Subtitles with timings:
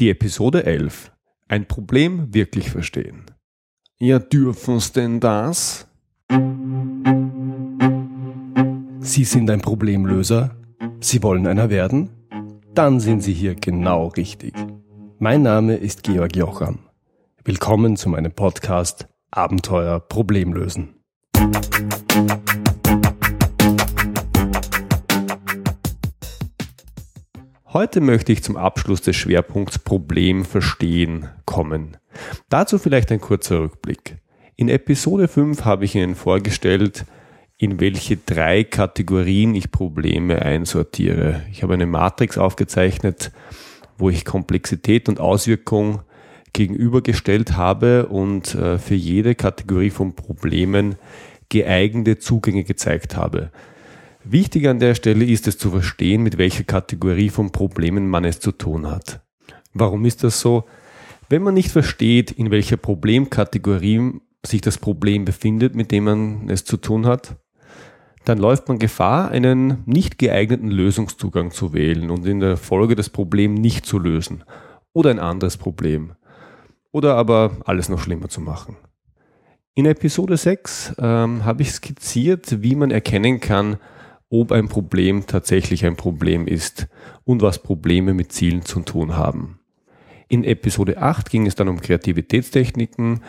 [0.00, 1.12] Die Episode 11.
[1.46, 3.26] Ein Problem wirklich verstehen.
[3.98, 5.88] Ja, dürfen's denn das?
[9.00, 10.56] Sie sind ein Problemlöser?
[11.00, 12.08] Sie wollen einer werden?
[12.72, 14.54] Dann sind Sie hier genau richtig.
[15.18, 16.78] Mein Name ist Georg Jocham.
[17.44, 20.94] Willkommen zu meinem Podcast Abenteuer Problemlösen.
[27.72, 31.98] Heute möchte ich zum Abschluss des Schwerpunkts Problem verstehen kommen.
[32.48, 34.16] Dazu vielleicht ein kurzer Rückblick.
[34.56, 37.04] In Episode 5 habe ich Ihnen vorgestellt,
[37.58, 41.42] in welche drei Kategorien ich Probleme einsortiere.
[41.52, 43.30] Ich habe eine Matrix aufgezeichnet,
[43.98, 46.02] wo ich Komplexität und Auswirkung
[46.52, 50.96] gegenübergestellt habe und äh, für jede Kategorie von Problemen
[51.50, 53.52] geeignete Zugänge gezeigt habe.
[54.24, 58.38] Wichtig an der Stelle ist es zu verstehen, mit welcher Kategorie von Problemen man es
[58.38, 59.20] zu tun hat.
[59.72, 60.64] Warum ist das so?
[61.28, 66.64] Wenn man nicht versteht, in welcher Problemkategorie sich das Problem befindet, mit dem man es
[66.64, 67.36] zu tun hat,
[68.24, 73.08] dann läuft man Gefahr, einen nicht geeigneten Lösungszugang zu wählen und in der Folge das
[73.08, 74.44] Problem nicht zu lösen
[74.92, 76.12] oder ein anderes Problem
[76.92, 78.76] oder aber alles noch schlimmer zu machen.
[79.74, 83.78] In Episode 6 ähm, habe ich skizziert, wie man erkennen kann,
[84.30, 86.86] ob ein Problem tatsächlich ein Problem ist
[87.24, 89.58] und was Probleme mit Zielen zu tun haben.
[90.28, 93.20] In Episode 8 ging es dann um Kreativitätstechniken,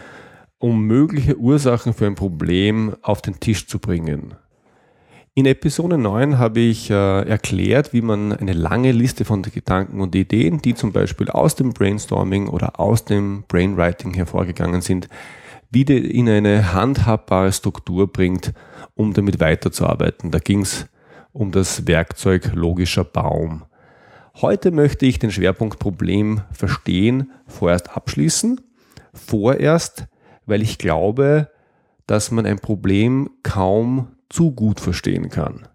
[0.60, 4.36] um mögliche Ursachen für ein Problem auf den Tisch zu bringen.
[5.34, 10.14] In Episode 9 habe ich äh, erklärt, wie man eine lange Liste von Gedanken und
[10.14, 15.08] Ideen, die zum Beispiel aus dem Brainstorming oder aus dem Brainwriting hervorgegangen sind,
[15.72, 18.54] wieder in eine handhabbare Struktur bringt,
[18.96, 20.32] um damit weiterzuarbeiten.
[20.32, 20.88] Da ging es
[21.32, 23.66] um das Werkzeug logischer Baum.
[24.36, 28.62] Heute möchte ich den Schwerpunkt Problem verstehen vorerst abschließen.
[29.14, 30.08] Vorerst,
[30.46, 31.50] weil ich glaube,
[32.08, 35.68] dass man ein Problem kaum zu gut verstehen kann.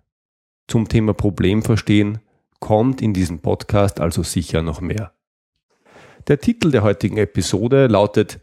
[0.68, 2.18] Zum Thema Problem verstehen
[2.60, 5.12] kommt in diesem Podcast also sicher noch mehr.
[6.28, 8.40] Der Titel der heutigen Episode lautet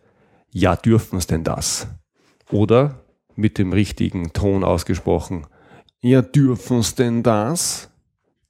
[0.51, 1.88] Ja, dürfen's denn das?
[2.51, 3.03] Oder
[3.35, 5.45] mit dem richtigen Ton ausgesprochen
[6.05, 7.89] ja, dürfen's denn das?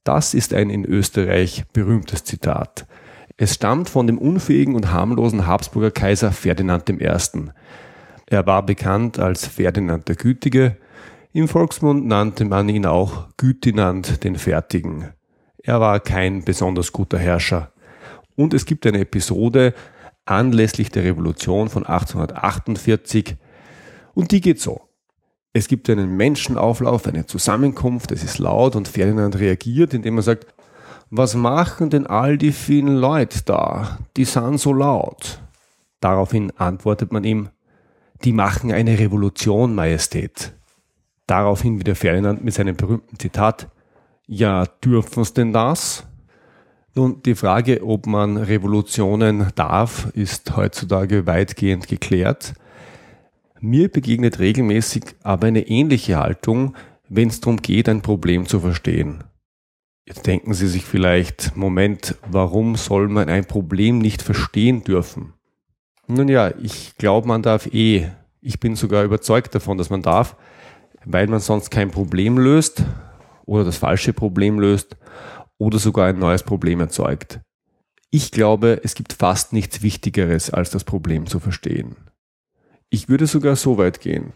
[0.02, 2.84] Das ist ein in Österreich berühmtes Zitat.
[3.36, 7.06] Es stammt von dem unfähigen und harmlosen Habsburger Kaiser Ferdinand I.
[8.26, 10.78] Er war bekannt als Ferdinand der Gütige.
[11.32, 15.10] Im Volksmund nannte man ihn auch Gütinand den Fertigen.
[15.62, 17.70] Er war kein besonders guter Herrscher.
[18.34, 19.74] Und es gibt eine Episode
[20.24, 23.36] anlässlich der Revolution von 1848
[24.14, 24.80] und die geht so.
[25.52, 30.46] Es gibt einen Menschenauflauf, eine Zusammenkunft, es ist laut und Ferdinand reagiert, indem er sagt,
[31.10, 33.98] was machen denn all die vielen Leute da?
[34.16, 35.40] Die sind so laut.
[36.00, 37.50] Daraufhin antwortet man ihm,
[38.24, 40.54] die machen eine Revolution, Majestät.
[41.26, 43.68] Daraufhin wieder Ferdinand mit seinem berühmten Zitat,
[44.26, 46.04] ja, dürfen's denn das?
[46.94, 52.54] Nun, die Frage, ob man Revolutionen darf, ist heutzutage weitgehend geklärt.
[53.66, 56.76] Mir begegnet regelmäßig aber eine ähnliche Haltung,
[57.08, 59.24] wenn es darum geht, ein Problem zu verstehen.
[60.06, 65.32] Jetzt denken Sie sich vielleicht, Moment, warum soll man ein Problem nicht verstehen dürfen?
[66.06, 68.10] Nun ja, ich glaube, man darf eh.
[68.42, 70.36] Ich bin sogar überzeugt davon, dass man darf,
[71.06, 72.84] weil man sonst kein Problem löst
[73.46, 74.98] oder das falsche Problem löst
[75.56, 77.40] oder sogar ein neues Problem erzeugt.
[78.10, 81.96] Ich glaube, es gibt fast nichts Wichtigeres, als das Problem zu verstehen.
[82.90, 84.32] Ich würde sogar so weit gehen.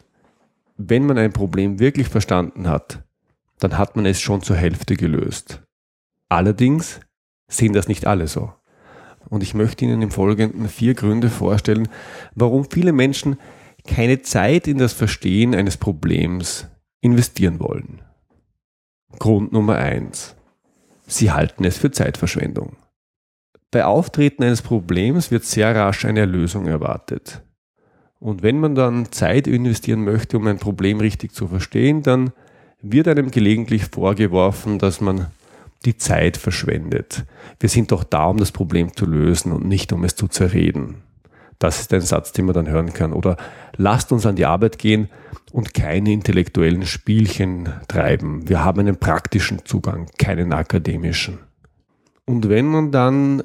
[0.77, 3.03] Wenn man ein Problem wirklich verstanden hat,
[3.59, 5.63] dann hat man es schon zur Hälfte gelöst.
[6.29, 7.01] Allerdings
[7.49, 8.53] sehen das nicht alle so.
[9.29, 11.89] Und ich möchte Ihnen im Folgenden vier Gründe vorstellen,
[12.35, 13.37] warum viele Menschen
[13.87, 16.69] keine Zeit in das Verstehen eines Problems
[17.01, 18.03] investieren wollen.
[19.19, 20.37] Grund Nummer eins:
[21.07, 22.77] Sie halten es für Zeitverschwendung.
[23.71, 27.43] Bei Auftreten eines Problems wird sehr rasch eine Lösung erwartet.
[28.21, 32.33] Und wenn man dann Zeit investieren möchte, um ein Problem richtig zu verstehen, dann
[32.83, 35.27] wird einem gelegentlich vorgeworfen, dass man
[35.85, 37.25] die Zeit verschwendet.
[37.61, 41.03] Wir sind doch da, um das Problem zu lösen und nicht um es zu zerreden.
[41.59, 43.13] Das ist ein Satz, den man dann hören kann.
[43.13, 43.37] Oder
[43.77, 45.09] lasst uns an die Arbeit gehen
[45.53, 48.49] und keine intellektuellen Spielchen treiben.
[48.49, 51.39] Wir haben einen praktischen Zugang, keinen akademischen.
[52.27, 53.43] Und wenn man dann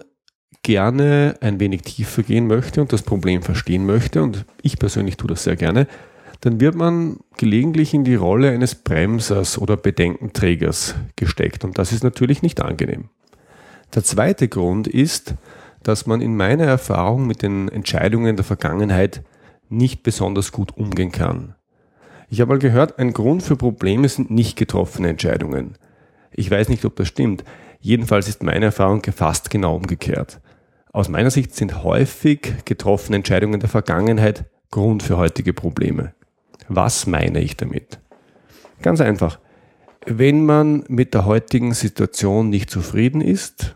[0.61, 5.29] gerne ein wenig tiefer gehen möchte und das Problem verstehen möchte, und ich persönlich tue
[5.29, 5.87] das sehr gerne,
[6.41, 11.63] dann wird man gelegentlich in die Rolle eines Bremsers oder Bedenkenträgers gesteckt.
[11.63, 13.09] Und das ist natürlich nicht angenehm.
[13.95, 15.35] Der zweite Grund ist,
[15.83, 19.23] dass man in meiner Erfahrung mit den Entscheidungen der Vergangenheit
[19.69, 21.55] nicht besonders gut umgehen kann.
[22.29, 25.75] Ich habe mal gehört, ein Grund für Probleme sind nicht getroffene Entscheidungen.
[26.31, 27.43] Ich weiß nicht, ob das stimmt.
[27.83, 30.39] Jedenfalls ist meine Erfahrung fast genau umgekehrt.
[30.93, 36.13] Aus meiner Sicht sind häufig getroffene Entscheidungen der Vergangenheit Grund für heutige Probleme.
[36.69, 37.99] Was meine ich damit?
[38.81, 39.37] Ganz einfach.
[40.05, 43.75] Wenn man mit der heutigen Situation nicht zufrieden ist,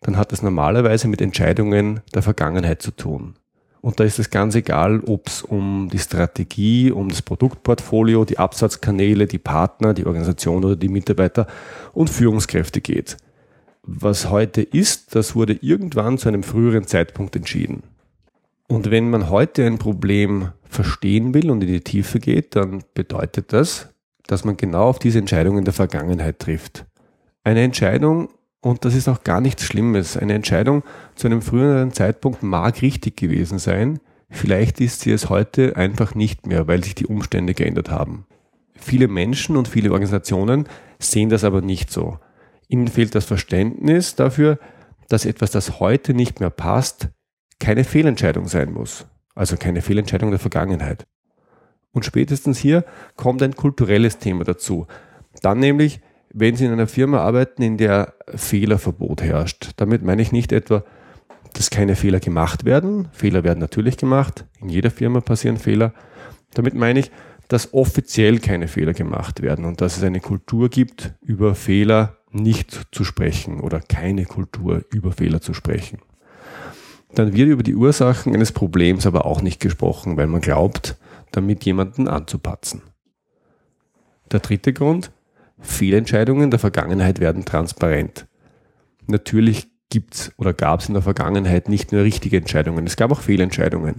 [0.00, 3.34] dann hat das normalerweise mit Entscheidungen der Vergangenheit zu tun.
[3.80, 8.38] Und da ist es ganz egal, ob es um die Strategie, um das Produktportfolio, die
[8.38, 11.48] Absatzkanäle, die Partner, die Organisation oder die Mitarbeiter
[11.92, 13.16] und Führungskräfte geht.
[13.82, 17.82] Was heute ist, das wurde irgendwann zu einem früheren Zeitpunkt entschieden.
[18.68, 23.52] Und wenn man heute ein Problem verstehen will und in die Tiefe geht, dann bedeutet
[23.52, 23.88] das,
[24.26, 26.86] dass man genau auf diese Entscheidungen der Vergangenheit trifft.
[27.42, 28.28] Eine Entscheidung,
[28.60, 30.84] und das ist auch gar nichts Schlimmes, eine Entscheidung
[31.16, 33.98] zu einem früheren Zeitpunkt mag richtig gewesen sein,
[34.28, 38.26] vielleicht ist sie es heute einfach nicht mehr, weil sich die Umstände geändert haben.
[38.74, 40.68] Viele Menschen und viele Organisationen
[41.00, 42.18] sehen das aber nicht so.
[42.70, 44.58] Ihnen fehlt das Verständnis dafür,
[45.08, 47.08] dass etwas, das heute nicht mehr passt,
[47.58, 49.06] keine Fehlentscheidung sein muss.
[49.34, 51.04] Also keine Fehlentscheidung der Vergangenheit.
[51.90, 52.84] Und spätestens hier
[53.16, 54.86] kommt ein kulturelles Thema dazu.
[55.42, 56.00] Dann nämlich,
[56.32, 59.72] wenn Sie in einer Firma arbeiten, in der Fehlerverbot herrscht.
[59.76, 60.84] Damit meine ich nicht etwa,
[61.54, 63.08] dass keine Fehler gemacht werden.
[63.10, 64.46] Fehler werden natürlich gemacht.
[64.60, 65.92] In jeder Firma passieren Fehler.
[66.54, 67.10] Damit meine ich,
[67.48, 72.88] dass offiziell keine Fehler gemacht werden und dass es eine Kultur gibt, über Fehler nicht
[72.92, 75.98] zu sprechen oder keine Kultur über Fehler zu sprechen.
[77.14, 80.96] Dann wird über die Ursachen eines Problems aber auch nicht gesprochen, weil man glaubt,
[81.32, 82.82] damit jemanden anzupatzen.
[84.30, 85.10] Der dritte Grund,
[85.58, 88.26] Fehlentscheidungen der Vergangenheit werden transparent.
[89.06, 93.20] Natürlich gibt's oder gab es in der Vergangenheit nicht nur richtige Entscheidungen, es gab auch
[93.20, 93.96] Fehlentscheidungen.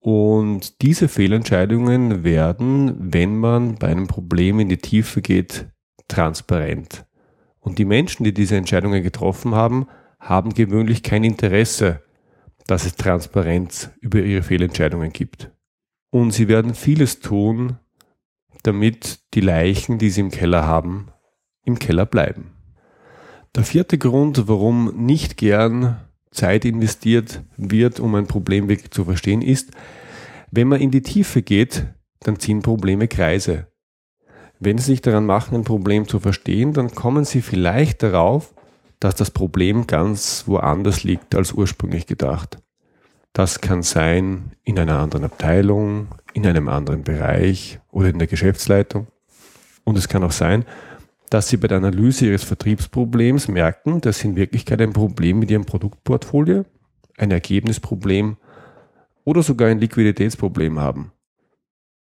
[0.00, 5.66] Und diese Fehlentscheidungen werden, wenn man bei einem Problem in die Tiefe geht,
[6.08, 7.06] transparent.
[7.66, 9.88] Und die Menschen, die diese Entscheidungen getroffen haben,
[10.20, 12.00] haben gewöhnlich kein Interesse,
[12.68, 15.50] dass es Transparenz über ihre Fehlentscheidungen gibt.
[16.10, 17.76] Und sie werden vieles tun,
[18.62, 21.08] damit die Leichen, die sie im Keller haben,
[21.64, 22.52] im Keller bleiben.
[23.56, 29.42] Der vierte Grund, warum nicht gern Zeit investiert wird, um ein Problem wirklich zu verstehen,
[29.42, 29.72] ist,
[30.52, 31.84] wenn man in die Tiefe geht,
[32.20, 33.66] dann ziehen Probleme Kreise.
[34.58, 38.54] Wenn Sie sich daran machen, ein Problem zu verstehen, dann kommen Sie vielleicht darauf,
[39.00, 42.58] dass das Problem ganz woanders liegt als ursprünglich gedacht.
[43.34, 49.08] Das kann sein in einer anderen Abteilung, in einem anderen Bereich oder in der Geschäftsleitung.
[49.84, 50.64] Und es kann auch sein,
[51.28, 55.50] dass Sie bei der Analyse Ihres Vertriebsproblems merken, dass Sie in Wirklichkeit ein Problem mit
[55.50, 56.64] Ihrem Produktportfolio,
[57.18, 58.38] ein Ergebnisproblem
[59.24, 61.12] oder sogar ein Liquiditätsproblem haben.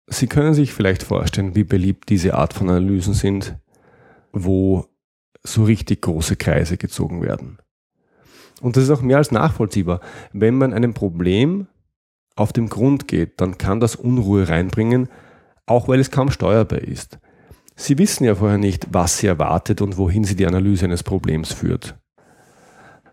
[0.08, 3.56] Sie können sich vielleicht vorstellen, wie beliebt diese Art von Analysen sind,
[4.34, 4.86] wo
[5.44, 7.58] so richtig große Kreise gezogen werden.
[8.62, 10.02] Und das ist auch mehr als nachvollziehbar.
[10.34, 11.68] Wenn man einem Problem
[12.36, 15.10] auf den Grund geht, dann kann das Unruhe reinbringen,
[15.66, 17.20] auch weil es kaum steuerbar ist.
[17.76, 21.54] Sie wissen ja vorher nicht, was Sie erwartet und wohin Sie die Analyse eines Problems
[21.54, 21.96] führt.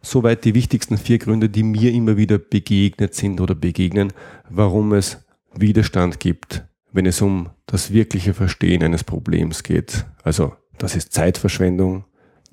[0.02, 4.12] Soweit die wichtigsten vier Gründe, die mir immer wieder begegnet sind oder begegnen,
[4.48, 10.06] warum es Widerstand gibt, wenn es um das wirkliche Verstehen eines Problems geht.
[10.22, 12.04] Also das ist Zeitverschwendung,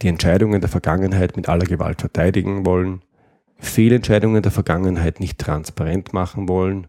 [0.02, 3.02] die Entscheidungen der Vergangenheit mit aller Gewalt verteidigen wollen,
[3.58, 6.88] Fehlentscheidungen der Vergangenheit nicht transparent machen wollen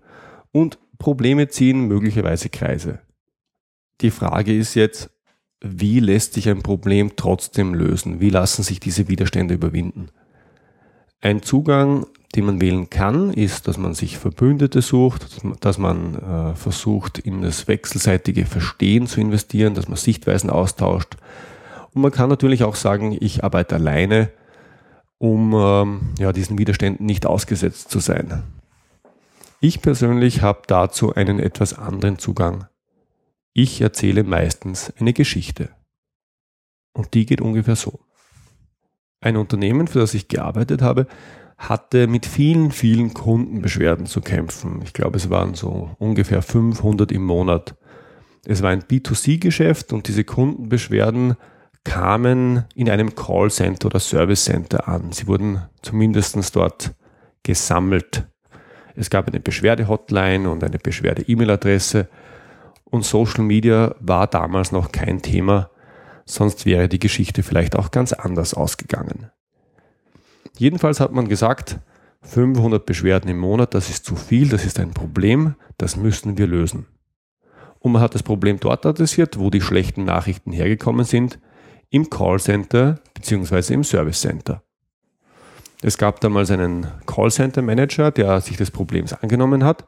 [0.53, 3.01] und Probleme ziehen möglicherweise Kreise.
[4.01, 5.11] Die Frage ist jetzt,
[5.61, 8.21] wie lässt sich ein Problem trotzdem lösen?
[8.21, 10.09] Wie lassen sich diese Widerstände überwinden?
[11.21, 15.27] Ein Zugang, den man wählen kann, ist, dass man sich Verbündete sucht,
[15.61, 21.17] dass man äh, versucht, in das wechselseitige Verstehen zu investieren, dass man Sichtweisen austauscht,
[21.97, 24.31] und man kann natürlich auch sagen, ich arbeite alleine,
[25.17, 28.43] um ähm, ja, diesen Widerständen nicht ausgesetzt zu sein.
[29.61, 32.67] Ich persönlich habe dazu einen etwas anderen Zugang.
[33.55, 35.71] Ich erzähle meistens eine Geschichte.
[36.93, 38.01] Und die geht ungefähr so.
[39.23, 41.07] Ein Unternehmen, für das ich gearbeitet habe,
[41.59, 44.83] hatte mit vielen, vielen Kundenbeschwerden zu kämpfen.
[44.85, 47.77] Ich glaube, es waren so ungefähr 500 im Monat.
[48.45, 51.37] Es war ein B2C-Geschäft und diese Kundenbeschwerden
[51.85, 55.13] kamen in einem Callcenter oder Service Center an.
[55.13, 56.95] Sie wurden zumindest dort
[57.43, 58.27] gesammelt.
[58.95, 62.09] Es gab eine Beschwerde-Hotline und eine Beschwerde-E-Mail-Adresse
[62.85, 65.71] und Social Media war damals noch kein Thema,
[66.25, 69.31] sonst wäre die Geschichte vielleicht auch ganz anders ausgegangen.
[70.59, 71.79] Jedenfalls hat man gesagt,
[72.23, 76.47] 500 Beschwerden im Monat, das ist zu viel, das ist ein Problem, das müssen wir
[76.47, 76.87] lösen.
[77.79, 81.39] Und man hat das Problem dort adressiert, wo die schlechten Nachrichten hergekommen sind,
[81.91, 83.75] im Callcenter bzw.
[83.75, 84.63] im Service Center.
[85.83, 89.87] Es gab damals einen Callcenter Manager, der sich des Problems angenommen hat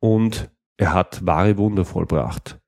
[0.00, 2.58] und er hat wahre Wunder vollbracht.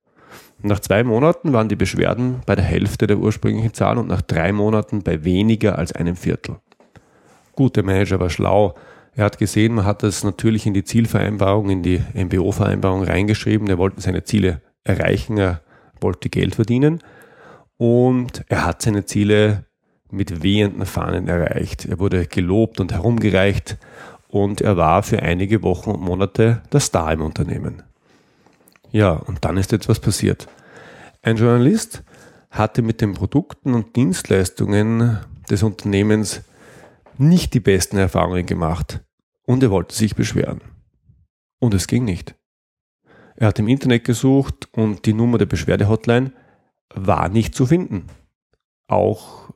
[0.62, 4.52] Nach zwei Monaten waren die Beschwerden bei der Hälfte der ursprünglichen Zahl und nach drei
[4.52, 6.56] Monaten bei weniger als einem Viertel.
[7.56, 8.76] Gut, der Manager war schlau.
[9.14, 13.66] Er hat gesehen, man hat das natürlich in die Zielvereinbarung, in die MBO-Vereinbarung reingeschrieben.
[13.68, 15.62] Er wollte seine Ziele erreichen, er
[16.00, 17.02] wollte Geld verdienen
[17.78, 19.64] und er hat seine Ziele
[20.10, 21.86] mit wehenden Fahnen erreicht.
[21.86, 23.78] Er wurde gelobt und herumgereicht
[24.28, 27.82] und er war für einige Wochen und Monate der Star im Unternehmen.
[28.92, 30.46] Ja, und dann ist etwas passiert.
[31.22, 32.02] Ein Journalist
[32.50, 35.20] hatte mit den Produkten und Dienstleistungen
[35.50, 36.42] des Unternehmens
[37.18, 39.04] nicht die besten Erfahrungen gemacht
[39.44, 40.60] und er wollte sich beschweren.
[41.58, 42.34] Und es ging nicht.
[43.36, 46.32] Er hat im Internet gesucht und die Nummer der Beschwerde-Hotline
[46.94, 48.06] war nicht zu finden.
[48.88, 49.50] Auch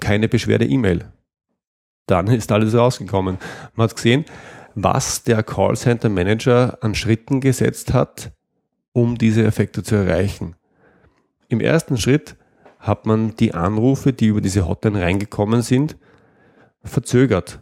[0.00, 1.12] keine Beschwerde-E-Mail.
[2.06, 3.38] Dann ist alles rausgekommen.
[3.74, 4.24] Man hat gesehen,
[4.74, 8.32] was der Callcenter Manager an Schritten gesetzt hat,
[8.92, 10.54] um diese Effekte zu erreichen.
[11.48, 12.36] Im ersten Schritt
[12.78, 15.96] hat man die Anrufe, die über diese Hotline reingekommen sind,
[16.86, 17.60] verzögert.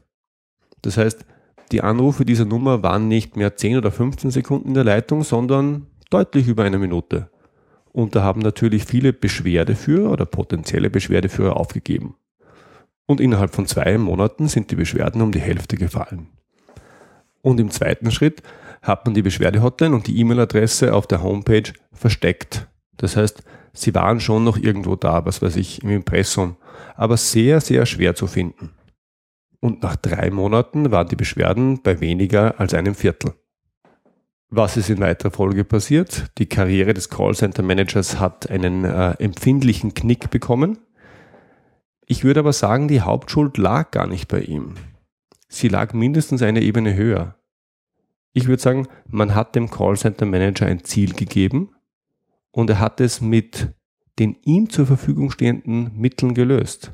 [0.82, 1.24] Das heißt,
[1.72, 5.86] die Anrufe dieser Nummer waren nicht mehr 10 oder 15 Sekunden in der Leitung, sondern
[6.10, 7.30] deutlich über eine Minute.
[7.92, 12.16] Und da haben natürlich viele Beschwerdeführer oder potenzielle Beschwerdeführer aufgegeben.
[13.06, 16.28] Und innerhalb von zwei Monaten sind die Beschwerden um die Hälfte gefallen.
[17.42, 18.42] Und im zweiten Schritt
[18.82, 22.66] hat man die Beschwerdehotline und die E-Mail-Adresse auf der Homepage versteckt.
[22.96, 26.56] Das heißt, sie waren schon noch irgendwo da, was weiß ich, im Impressum,
[26.96, 28.70] aber sehr, sehr schwer zu finden.
[29.64, 33.32] Und nach drei Monaten waren die Beschwerden bei weniger als einem Viertel.
[34.50, 36.30] Was ist in weiterer Folge passiert?
[36.36, 40.80] Die Karriere des Callcenter Managers hat einen äh, empfindlichen Knick bekommen.
[42.04, 44.74] Ich würde aber sagen, die Hauptschuld lag gar nicht bei ihm.
[45.48, 47.36] Sie lag mindestens eine Ebene höher.
[48.34, 51.70] Ich würde sagen, man hat dem Callcenter Manager ein Ziel gegeben
[52.50, 53.72] und er hat es mit
[54.18, 56.92] den ihm zur Verfügung stehenden Mitteln gelöst.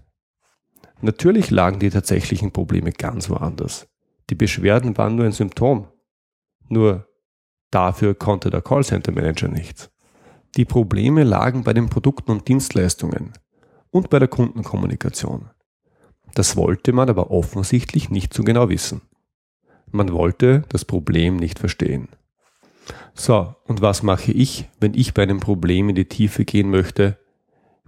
[1.02, 3.88] Natürlich lagen die tatsächlichen Probleme ganz woanders.
[4.28, 5.88] Die Beschwerden waren nur ein Symptom.
[6.69, 7.09] Nur
[7.71, 9.90] dafür konnte der Callcenter Manager nichts.
[10.57, 13.33] Die Probleme lagen bei den Produkten und Dienstleistungen
[13.90, 15.50] und bei der Kundenkommunikation.
[16.35, 19.00] Das wollte man aber offensichtlich nicht so genau wissen.
[19.90, 22.09] Man wollte das Problem nicht verstehen.
[23.14, 27.19] So, und was mache ich, wenn ich bei einem Problem in die Tiefe gehen möchte,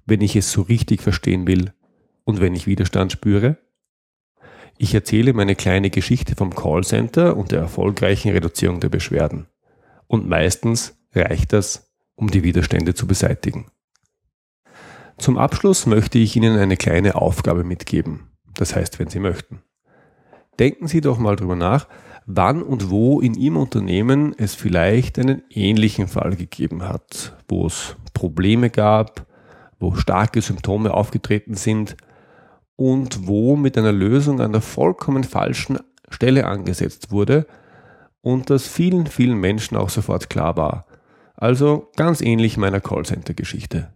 [0.06, 1.72] wenn ich es so richtig verstehen will
[2.24, 3.58] und wenn ich Widerstand spüre?
[4.78, 9.46] Ich erzähle meine kleine Geschichte vom Callcenter und der erfolgreichen Reduzierung der Beschwerden.
[10.06, 13.66] Und meistens reicht das, um die Widerstände zu beseitigen.
[15.18, 18.30] Zum Abschluss möchte ich Ihnen eine kleine Aufgabe mitgeben.
[18.54, 19.62] Das heißt, wenn Sie möchten.
[20.58, 21.86] Denken Sie doch mal drüber nach,
[22.26, 27.96] wann und wo in Ihrem Unternehmen es vielleicht einen ähnlichen Fall gegeben hat, wo es
[28.14, 29.26] Probleme gab,
[29.78, 31.96] wo starke Symptome aufgetreten sind
[32.82, 37.46] und wo mit einer Lösung an der vollkommen falschen Stelle angesetzt wurde
[38.22, 40.86] und das vielen, vielen Menschen auch sofort klar war.
[41.36, 43.92] Also ganz ähnlich meiner Callcenter-Geschichte.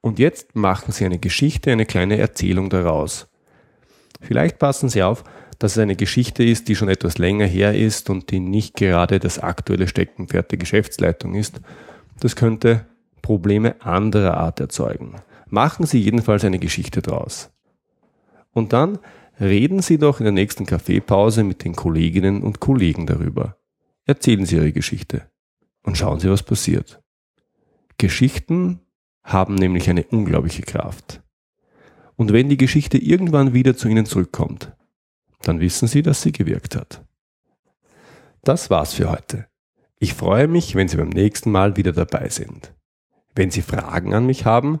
[0.00, 3.28] Und jetzt machen Sie eine Geschichte, eine kleine Erzählung daraus.
[4.22, 5.22] Vielleicht passen Sie auf,
[5.58, 9.18] dass es eine Geschichte ist, die schon etwas länger her ist und die nicht gerade
[9.18, 11.60] das aktuelle Steckenpferd der Geschäftsleitung ist.
[12.20, 12.86] Das könnte
[13.20, 15.16] Probleme anderer Art erzeugen.
[15.54, 17.52] Machen Sie jedenfalls eine Geschichte draus.
[18.50, 18.98] Und dann
[19.38, 23.56] reden Sie doch in der nächsten Kaffeepause mit den Kolleginnen und Kollegen darüber.
[24.04, 25.30] Erzählen Sie Ihre Geschichte
[25.84, 27.00] und schauen Sie, was passiert.
[27.98, 28.80] Geschichten
[29.22, 31.22] haben nämlich eine unglaubliche Kraft.
[32.16, 34.72] Und wenn die Geschichte irgendwann wieder zu Ihnen zurückkommt,
[35.42, 37.04] dann wissen Sie, dass sie gewirkt hat.
[38.42, 39.46] Das war's für heute.
[40.00, 42.74] Ich freue mich, wenn Sie beim nächsten Mal wieder dabei sind.
[43.36, 44.80] Wenn Sie Fragen an mich haben,